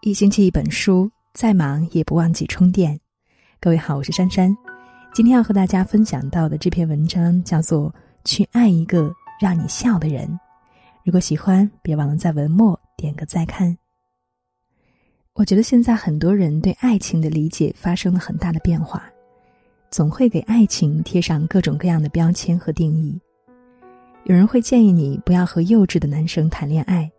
[0.00, 2.98] 一星期一本书，再忙也不忘记充电。
[3.58, 4.56] 各位好，我是珊珊。
[5.12, 7.90] 今天要和大家分享到的这篇文章叫做
[8.24, 10.24] 《去爱一个让你笑的人》。
[11.04, 13.76] 如果喜欢，别忘了在文末点个再看。
[15.34, 19.02] 我觉得现在很多人对爱情的理解发生了很大的变化，
[19.90, 23.20] 总会给爱情贴上各种各样的标签和定义。
[24.26, 27.10] 有人会建议你不要和幼稚的男生谈恋爱，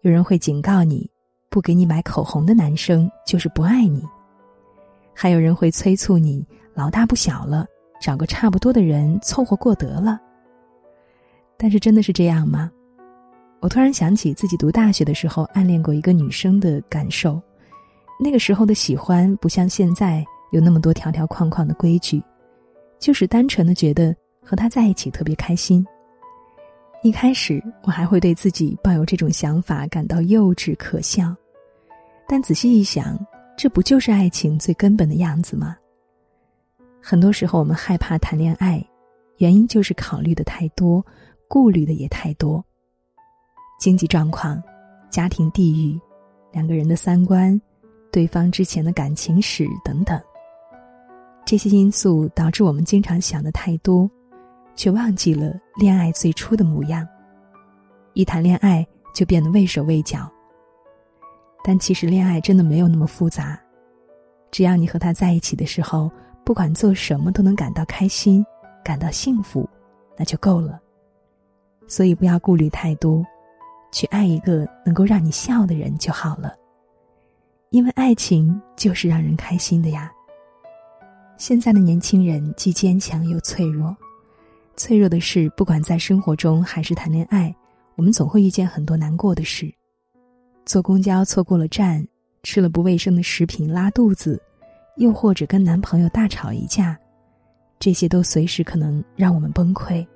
[0.00, 1.08] 有人会警告你。
[1.52, 4.02] 不给你买口红的男生就是不爱你。
[5.14, 7.66] 还有人会催促你老大不小了，
[8.00, 10.18] 找个差不多的人凑合过得了。
[11.58, 12.70] 但是真的是这样吗？
[13.60, 17.40] 我突然想起自己读大学的时候暗恋过一个女生的感受，
[18.18, 22.20] 那个时候的喜欢不像现在有那么多条条框框的规矩，
[22.98, 25.86] 就是单纯的觉得和她在一起特别开心。
[27.02, 31.36] 一开始我还会对自己抱有这种想法感到幼稚可笑。
[32.26, 33.18] 但仔细一想，
[33.56, 35.76] 这不就是爱情最根本的样子吗？
[37.00, 38.82] 很多时候我们害怕谈恋爱，
[39.38, 41.04] 原因就是考虑的太多，
[41.48, 42.64] 顾虑的也太多。
[43.78, 44.62] 经济状况、
[45.10, 46.00] 家庭地域、
[46.52, 47.60] 两个人的三观、
[48.10, 50.20] 对方之前的感情史等等，
[51.44, 54.08] 这些因素导致我们经常想的太多，
[54.76, 57.06] 却忘记了恋爱最初的模样。
[58.14, 60.30] 一谈恋爱就变得畏手畏脚。
[61.64, 63.58] 但其实恋爱真的没有那么复杂，
[64.50, 66.10] 只要你和他在一起的时候，
[66.44, 68.44] 不管做什么都能感到开心，
[68.84, 69.68] 感到幸福，
[70.18, 70.80] 那就够了。
[71.86, 73.24] 所以不要顾虑太多，
[73.92, 76.54] 去爱一个能够让你笑的人就好了。
[77.70, 80.10] 因为爱情就是让人开心的呀。
[81.38, 83.96] 现在的年轻人既坚强又脆弱，
[84.76, 87.54] 脆弱的是，不管在生活中还是谈恋爱，
[87.94, 89.72] 我们总会遇见很多难过的事。
[90.64, 92.06] 坐公交错过了站，
[92.42, 94.40] 吃了不卫生的食品拉肚子，
[94.96, 96.98] 又或者跟男朋友大吵一架，
[97.78, 100.06] 这些都随时可能让我们崩溃。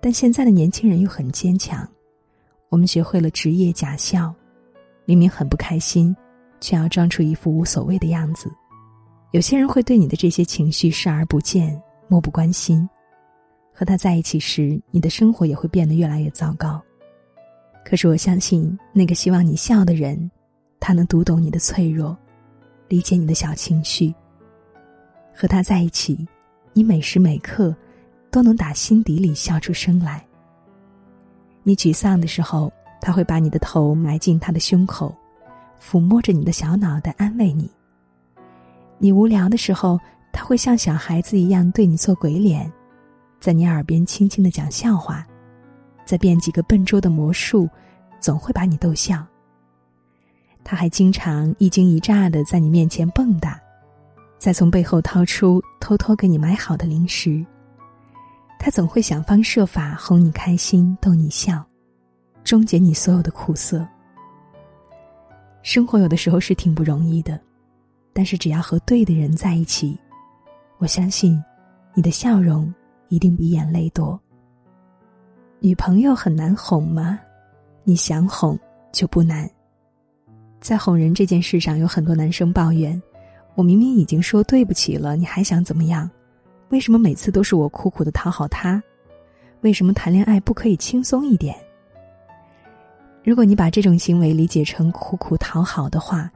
[0.00, 1.88] 但现在的年轻人又很坚强，
[2.68, 4.34] 我们学会了职业假笑，
[5.04, 6.14] 明明很不开心，
[6.60, 8.50] 却要装出一副无所谓的样子。
[9.32, 12.88] 有些人会对你的这些情绪视而不见，漠不关心。
[13.72, 16.82] 和他在一起时，你的生活也会变得越来越糟糕。
[17.88, 20.30] 可是我相信，那个希望你笑的人，
[20.78, 22.14] 他能读懂你的脆弱，
[22.86, 24.14] 理解你的小情绪。
[25.34, 26.28] 和他在一起，
[26.74, 27.74] 你每时每刻
[28.30, 30.22] 都能打心底里笑出声来。
[31.62, 35.16] 你沮丧的时候，他会把你的头埋进他的胸口，
[35.82, 37.70] 抚摸着你的小脑袋安慰你。
[38.98, 39.98] 你无聊的时候，
[40.30, 42.70] 他会像小孩子一样对你做鬼脸，
[43.40, 45.26] 在你耳边轻轻的讲笑话。
[46.08, 47.68] 再变几个笨拙的魔术，
[48.18, 49.22] 总会把你逗笑。
[50.64, 53.58] 他还经常一惊一乍的在你面前蹦跶，
[54.38, 57.44] 再从背后掏出偷偷给你买好的零食。
[58.58, 61.62] 他总会想方设法哄你开心，逗你笑，
[62.42, 63.86] 终结你所有的苦涩。
[65.62, 67.38] 生活有的时候是挺不容易的，
[68.14, 69.98] 但是只要和对的人在一起，
[70.78, 71.38] 我相信，
[71.92, 72.72] 你的笑容
[73.10, 74.18] 一定比眼泪多。
[75.60, 77.18] 女朋友很难哄吗？
[77.82, 78.56] 你想哄
[78.92, 79.48] 就不难。
[80.60, 83.00] 在哄人这件事上，有很多男生抱怨：
[83.56, 86.08] 我明明已经说对不起了，你还想怎么样？
[86.68, 88.80] 为什么每次都是我苦苦的讨好他？
[89.62, 91.56] 为什么谈恋爱不可以轻松一点？
[93.24, 96.30] 如果你把这种行为理解成苦苦讨好的话，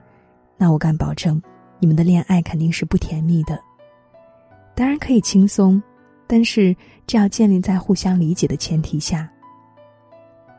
[0.56, 1.40] 那我敢保证，
[1.78, 3.56] 你们的恋爱肯定是不甜蜜的。
[4.74, 5.80] 当然可以轻松。
[6.32, 6.74] 但是，
[7.06, 9.30] 这要建立在互相理解的前提下。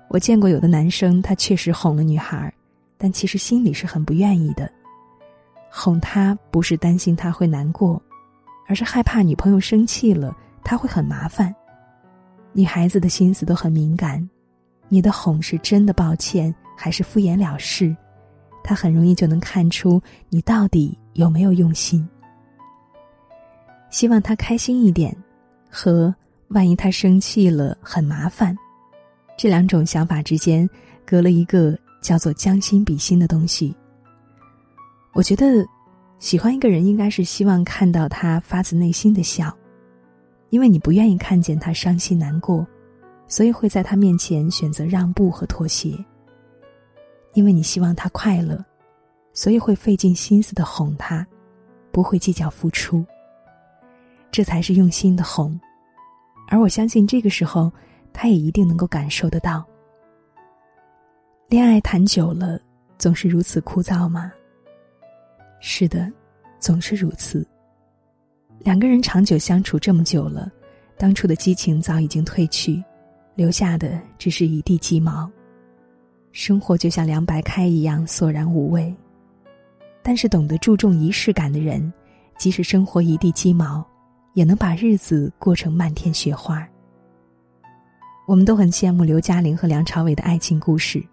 [0.08, 2.54] 我见过有的男生，他确实哄了女孩，
[2.96, 4.72] 但其实心里是很不愿意的。
[5.72, 8.00] 哄他不是担心他会难过，
[8.68, 11.52] 而是害怕女朋友生气了，他会很麻烦。
[12.52, 14.30] 女孩子的心思都很敏感，
[14.90, 17.98] 你的哄是真的抱歉，还是敷衍了事，
[18.64, 20.00] 他很容易就能看出
[20.30, 22.08] 你到底有没有用心。
[23.90, 25.18] 希望他开心一点。
[25.74, 26.14] 和
[26.50, 28.56] 万一他生气了很麻烦，
[29.36, 30.70] 这两种想法之间
[31.04, 33.76] 隔了一个叫做将心比心的东西。
[35.14, 35.66] 我觉得，
[36.20, 39.52] 喜欢一个人应该是希望看到他发自内心的笑，
[40.52, 42.66] 因为你不愿意看见他伤心难过，
[43.28, 45.98] 所以会在他面前选择让步和妥协。
[47.34, 48.64] 因为你希望他快乐，
[49.34, 51.26] 所以会费尽心思的哄他，
[51.92, 53.04] 不会计较付出。
[54.34, 55.58] 这才是用心的哄，
[56.48, 57.72] 而我相信这个时候，
[58.12, 59.64] 他也一定能够感受得到。
[61.48, 62.60] 恋爱谈久了，
[62.98, 64.34] 总是如此枯燥吗？
[65.60, 66.12] 是的，
[66.60, 67.48] 总是如此。
[68.58, 70.52] 两个人长久相处这么久了，
[70.98, 72.84] 当初的激情早已经褪去，
[73.36, 75.30] 留下的只是一地鸡毛。
[76.32, 78.92] 生活就像凉白开一样索然无味。
[80.02, 81.94] 但是懂得注重仪式感的人，
[82.36, 83.86] 即使生活一地鸡毛，
[84.34, 86.68] 也能把日子过成漫天雪花。
[88.28, 91.04] 我们都很羡慕刘嘉玲和梁朝伟的爱情故事，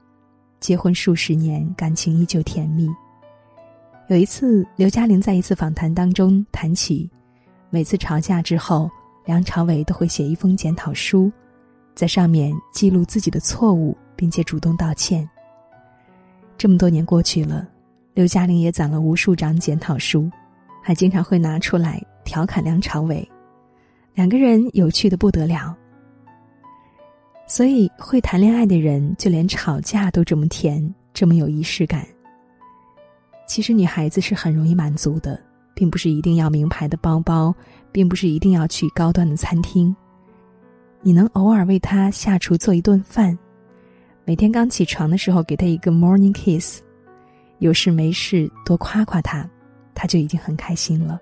[0.61, 2.89] 结婚数十年，感情依旧甜蜜。
[4.09, 7.09] 有一次，刘嘉玲在一次访谈当中谈起，
[7.69, 8.91] 每次吵架之后，
[9.25, 11.31] 梁朝伟都会写一封检讨书，
[11.95, 15.29] 在上面记录自己的错误，并且主动道歉。
[16.57, 17.69] 这么多年过去了。
[18.13, 20.29] 刘嘉玲也攒了无数张检讨书，
[20.83, 23.29] 还经常会拿出来调侃梁朝伟，
[24.15, 25.77] 两个人有趣的不得了。
[27.45, 32.07] 所以，会谈恋爱的人就连吵架都这么甜，这么有仪式感。
[33.49, 35.43] 其实，女孩子是很容易满足的，
[35.75, 37.53] 并不是一定要名牌的包包，
[37.91, 39.93] 并不是一定要去高端的餐厅。
[41.03, 43.37] 你能偶尔为她下厨做一顿饭，
[44.25, 46.81] 每天刚起床的时候给她一个 morning kiss。
[47.59, 49.51] 有事没事多夸夸他，
[49.97, 51.19] 他就已经很开心了。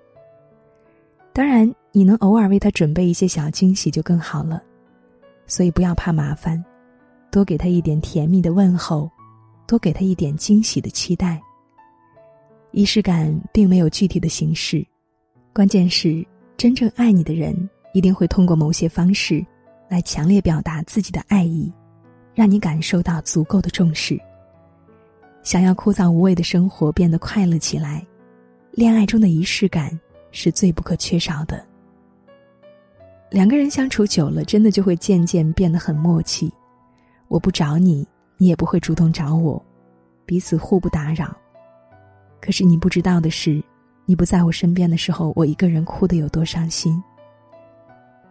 [1.39, 4.61] 当然，你能偶尔为他准备一些小惊喜就更好了。
[5.47, 6.61] 所以不要怕麻烦，
[7.31, 9.09] 多给他一点甜蜜的问候，
[9.65, 11.41] 多给他一点惊喜的期待。
[12.73, 14.85] 仪式感并没有具体的形式，
[15.53, 16.27] 关键是
[16.57, 19.47] 真正爱你的人一定会通过某些方式，
[19.89, 21.73] 来强烈表达自己的爱意，
[22.35, 24.21] 让你感受到足够的重视。
[25.45, 28.05] 想要枯燥无味的生活变得快乐起来，
[28.73, 29.97] 恋爱中的仪式感
[30.31, 31.65] 是最不可缺少的。
[33.31, 36.53] 两个人相处久了，真的就会渐渐变得很默契。
[37.29, 39.63] 我不找你，你也不会主动找我，
[40.25, 41.37] 彼此互不打扰。
[42.41, 43.63] 可是你不知道的是，
[44.07, 47.03] 你不在我身边的时候，我一个人哭得有多伤心。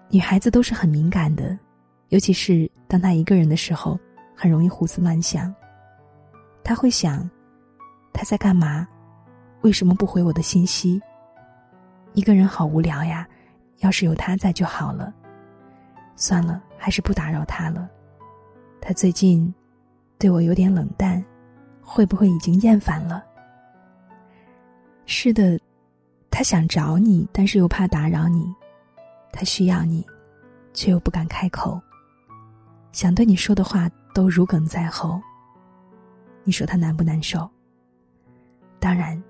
[0.09, 1.57] 女孩子都是很敏感的，
[2.09, 3.99] 尤其是当她一个人的时候，
[4.35, 5.53] 很容易胡思乱想。
[6.63, 7.29] 她会想，
[8.11, 8.87] 他在干嘛？
[9.61, 10.99] 为什么不回我的信息？
[12.17, 13.27] 一个人好无聊呀，
[13.81, 15.13] 要是有他在就好了。
[16.15, 17.87] 算了，还是不打扰他了。
[18.81, 19.53] 他最近
[20.17, 21.23] 对我有点冷淡，
[21.79, 23.23] 会不会已经厌烦了？
[25.05, 25.59] 是的，
[26.31, 28.51] 他想找你，但是又怕打扰你。
[29.31, 30.03] 他需要你，
[30.73, 31.79] 却又不敢开口。
[32.93, 35.21] 想对你说的话都如鲠在喉。
[36.43, 37.47] 你说他难不难受？
[38.79, 39.21] 当然，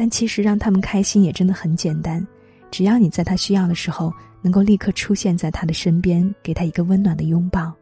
[0.00, 2.24] 但其实让他们开心也真的很简单，
[2.70, 7.74] 只要你在他需要的时候能够立刻出现在他的身边，给他一个温暖的拥抱，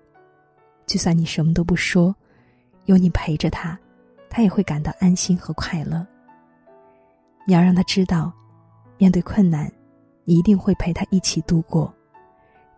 [0.86, 2.16] 就算你什么都不说，
[2.86, 3.78] 有你陪着他，
[4.30, 6.06] 他也会感到安心和快乐。
[7.46, 8.32] 你要让他知道，
[8.96, 9.70] 面对困难，
[10.24, 11.94] 你一定会陪他一起度过，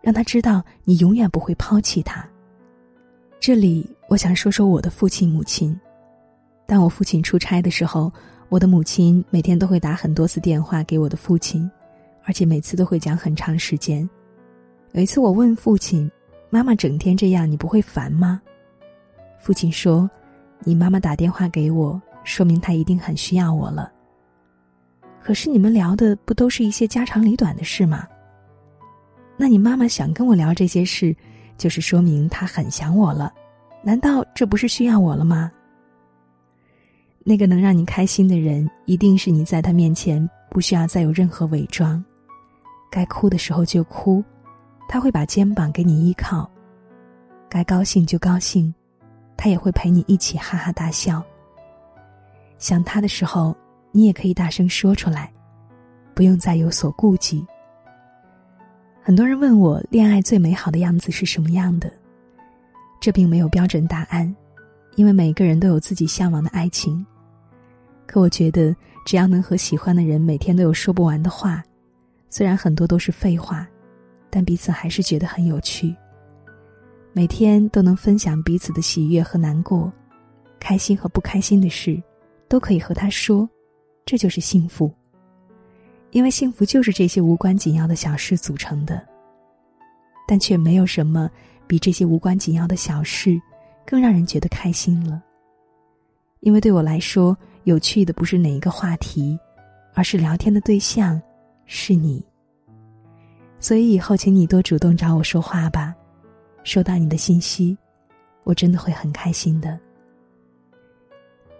[0.01, 2.27] 让他知道你永远不会抛弃他。
[3.39, 5.79] 这里，我想说说我的父亲母亲。
[6.67, 8.11] 当我父亲出差的时候，
[8.49, 11.69] 我的母亲每天都会打很多次电话给我的父亲，
[12.23, 14.07] 而且每次都会讲很长时间。
[14.93, 16.09] 有一次，我问父亲
[16.49, 18.41] ：“妈妈整天这样，你不会烦吗？”
[19.39, 20.09] 父亲说
[20.65, 23.91] ：“你妈妈打电话给我，说明她一定很需要我了。
[25.21, 28.07] 可是你们聊的不都是一些家长里短的事吗？
[29.37, 31.15] 那你妈妈想跟我聊这些事？”
[31.55, 33.31] 就是说明她很想我了，
[33.83, 35.51] 难道这不是需要我了吗？
[37.29, 42.03] 那个能让你开心的人，一定是你在他面前不需要再有任何伪装，
[42.89, 44.23] 该哭的时候就哭，
[44.87, 46.49] 他会把肩膀给你依靠；
[47.47, 48.73] 该高兴就高兴，
[49.37, 51.23] 他也会陪你一起哈哈大笑。
[52.57, 53.55] 想他的时候，
[53.91, 55.31] 你也可以大声说出来，
[56.15, 57.45] 不用再有所顾忌。
[59.03, 61.93] 很多人问我，恋爱最美好的样子是什么样的？
[62.99, 64.35] 这并没有标准答案，
[64.95, 67.05] 因为每个人都有自己向往的爱情。
[68.09, 68.75] 可我觉得，
[69.05, 71.63] 只要能和喜欢的人每天都有说不完的话，
[72.27, 73.67] 虽然很多都是废话，
[74.31, 75.95] 但彼此还是觉得很有趣。
[77.13, 79.93] 每天都能分享彼此的喜悦和难过，
[80.59, 82.01] 开心和不开心的事，
[82.47, 83.47] 都可以和他说，
[84.07, 84.91] 这就是幸福。
[86.09, 88.99] 因为幸福就是这些无关紧要的小事组成的，
[90.27, 91.29] 但却没有什么
[91.67, 93.39] 比这些无关紧要的小事
[93.85, 95.21] 更让人觉得开心了。
[96.39, 99.37] 因为对我来说，有趣的不是哪一个话题，
[99.93, 101.21] 而是聊天的对象
[101.65, 102.23] 是你。
[103.59, 105.93] 所以以后，请你多主动找我说话吧。
[106.63, 107.77] 收到你的信息，
[108.43, 109.79] 我真的会很开心的。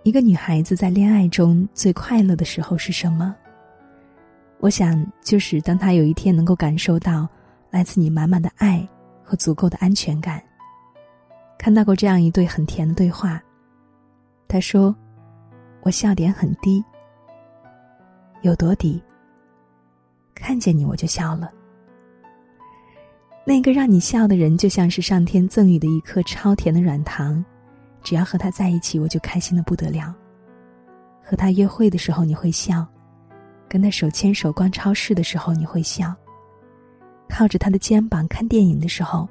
[0.04, 3.36] 一个女孩子在恋爱中最快乐的时候是什么？
[4.60, 7.28] 我想，就是当她有一天能够感受到
[7.70, 8.88] 来自你满满的爱
[9.24, 10.42] 和足够的安全感。
[11.58, 13.42] 看到过这样一对很甜的对话，
[14.48, 14.96] 他说
[15.82, 16.84] ：“我笑点很低，
[18.42, 19.02] 有多低？
[20.36, 21.52] 看见你我就笑了。
[23.46, 27.44] 那个让你笑的人，就像是上天赠予的一颗超甜的软糖。”
[28.02, 30.16] 只要和他在一起，我就开心的不得了。
[31.22, 32.88] 和他约会的时候你会笑，
[33.68, 36.16] 跟他手牵手逛超市的时候你会笑，
[37.28, 39.28] 靠着他的肩膀看电影的时候，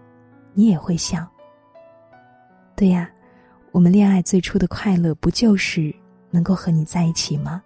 [0.52, 1.26] 你也会笑。
[2.76, 3.10] 对呀，
[3.72, 5.92] 我们恋爱最初的快乐不就是
[6.30, 7.62] 能够和你在一起吗？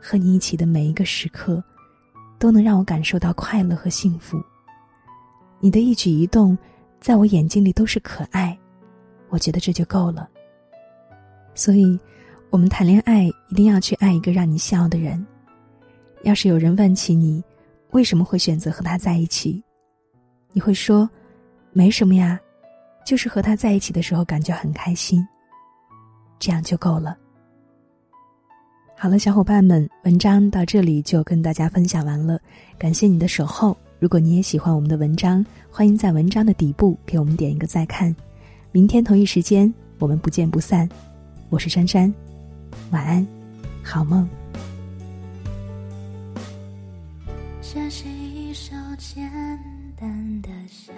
[0.00, 1.62] 和你一起的每一个时刻，
[2.38, 4.40] 都能让我感受到快乐和幸福。
[5.60, 6.56] 你的一举一动，
[7.00, 8.56] 在我眼睛里都是可爱。
[9.28, 10.28] 我觉得这就够了。
[11.54, 11.98] 所以，
[12.50, 15.26] 我们谈恋爱一定要去爱一个让你笑的人。
[16.22, 17.42] 要是有人问起你
[17.90, 19.62] 为什么会选择和他在一起，
[20.52, 21.10] 你会说
[21.72, 22.38] ：“没什么呀，
[23.04, 25.26] 就是和他在一起的时候感觉很开心。”
[26.38, 27.18] 这样就够了。
[29.00, 32.36] 好了，小伙伴们，文章到这里就跟大家分享完了。
[32.76, 33.78] 感谢你的守候。
[34.00, 38.14] 如果你也喜欢我们的文章，欢迎在文章的底部给我们点一个再看。
[38.72, 40.88] 明天同一时间，我们不见不散。
[41.48, 42.12] 我是珊珊，
[42.90, 43.24] 晚安，
[43.84, 44.28] 好梦。
[47.62, 49.30] 这是一首简
[49.96, 50.92] 单的小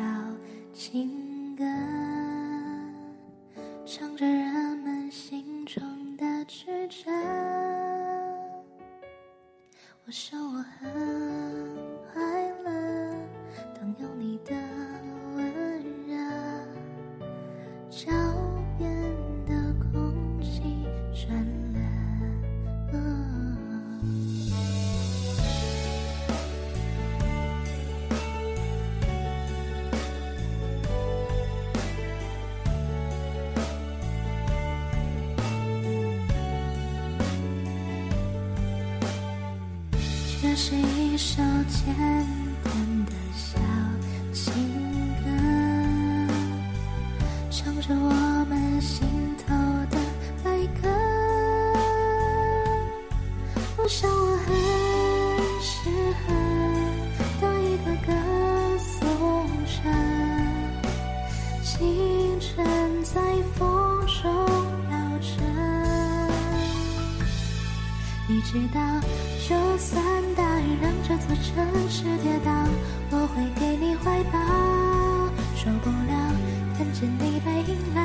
[0.73, 1.07] 情
[1.55, 1.65] 歌，
[41.21, 41.37] 手
[41.69, 42.40] 牵
[68.41, 68.81] 你知道。
[69.47, 70.03] 就算
[70.35, 72.51] 大雨让这座城市跌倒，
[73.11, 74.41] 我会给你怀抱。
[75.55, 76.33] 受不了
[76.79, 78.01] 看见你背影来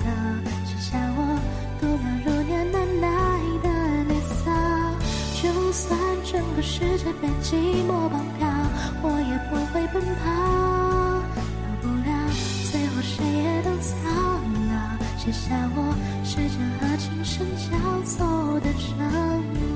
[0.00, 0.08] 到，
[0.64, 1.38] 写下我
[1.78, 3.08] 度秒如年难耐
[3.62, 3.68] 的
[4.08, 4.48] 离骚。
[5.42, 8.48] 就算整个世界被寂寞绑票，
[9.02, 10.24] 我也不会奔跑。
[11.36, 12.08] 到不了
[12.72, 13.92] 最后谁也都苍
[14.70, 19.73] 老，写下我时间和琴声交错的城堡。